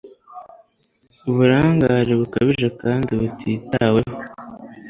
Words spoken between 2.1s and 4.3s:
bukabije kandi butitaweho